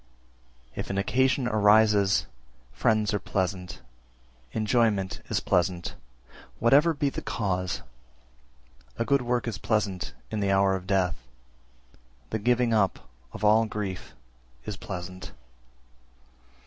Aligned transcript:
331. 0.73 0.79
If 0.79 0.89
an 0.89 0.97
occasion 0.97 1.47
arises, 1.47 2.25
friends 2.71 3.13
are 3.13 3.19
pleasant; 3.19 3.81
enjoyment 4.51 5.21
is 5.29 5.39
pleasant, 5.39 5.93
whatever 6.57 6.95
be 6.95 7.11
the 7.11 7.21
cause; 7.21 7.83
a 8.97 9.05
good 9.05 9.21
work 9.21 9.47
is 9.47 9.59
pleasant 9.59 10.15
in 10.31 10.39
the 10.39 10.49
hour 10.49 10.75
of 10.75 10.87
death; 10.87 11.27
the 12.31 12.39
giving 12.39 12.73
up 12.73 13.07
of 13.31 13.45
all 13.45 13.65
grief 13.67 14.15
is 14.65 14.75
pleasant. 14.75 15.33